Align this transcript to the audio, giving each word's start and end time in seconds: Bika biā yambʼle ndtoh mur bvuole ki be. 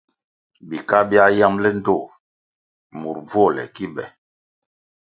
Bika 0.69 0.97
biā 1.09 1.25
yambʼle 1.39 1.69
ndtoh 1.77 2.05
mur 2.99 3.17
bvuole 3.27 3.63
ki 3.75 3.85
be. 3.93 4.05